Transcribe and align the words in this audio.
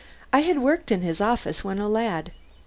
I 0.33 0.39
had 0.39 0.57
worked 0.57 0.91
in 0.91 1.01
his 1.03 1.21
office 1.21 1.63
when 1.63 1.77
a 1.77 1.87
lad. 1.87 2.31